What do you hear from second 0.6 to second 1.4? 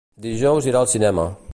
irà al cinema.